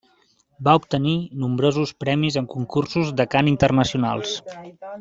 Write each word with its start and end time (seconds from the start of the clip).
Va 0.67 0.71
obtenir 0.79 1.11
nombrosos 1.43 1.93
premis 2.05 2.39
en 2.43 2.47
concursos 2.55 3.13
de 3.21 3.29
cant 3.35 3.53
internacionals. 3.53 4.35